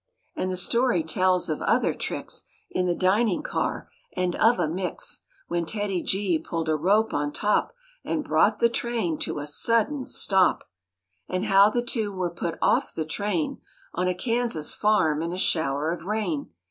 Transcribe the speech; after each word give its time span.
And 0.35 0.51
the 0.51 0.57
story 0.57 1.03
tells 1.03 1.47
of 1.47 1.61
other 1.61 1.93
tricks 1.93 2.45
In 2.71 2.87
the 2.87 2.95
dining 2.95 3.43
car, 3.43 3.87
and 4.17 4.35
of 4.37 4.57
a 4.57 4.67
mix 4.67 5.21
When 5.47 5.63
TEDDY—G 5.63 6.39
pulled 6.39 6.69
a 6.69 6.75
rope 6.75 7.13
on 7.13 7.31
top 7.31 7.75
And 8.03 8.23
brought 8.23 8.57
the 8.57 8.67
train 8.67 9.19
to 9.19 9.37
a 9.37 9.45
sudden 9.45 10.07
stop; 10.07 10.67
And 11.29 11.45
how 11.45 11.69
the 11.69 11.83
two 11.83 12.11
were 12.11 12.31
put 12.31 12.57
off 12.63 12.91
the 12.91 13.05
train 13.05 13.61
On 13.93 14.07
a 14.07 14.15
Kansas 14.15 14.73
farm 14.73 15.21
in 15.21 15.31
a 15.31 15.37
shower 15.37 15.91
of 15.91 16.05
rain. 16.05 16.49